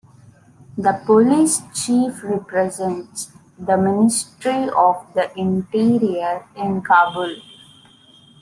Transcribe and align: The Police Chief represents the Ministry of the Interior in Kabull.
The 0.79 0.93
Police 1.05 1.61
Chief 1.75 2.23
represents 2.23 3.31
the 3.59 3.77
Ministry 3.77 4.67
of 4.71 5.05
the 5.13 5.29
Interior 5.37 6.43
in 6.55 6.81
Kabull. 6.81 7.39